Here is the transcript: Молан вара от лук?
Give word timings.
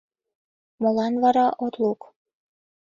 Молан 0.81 1.13
вара 1.23 1.47
от 1.65 1.73
лук? 1.81 2.01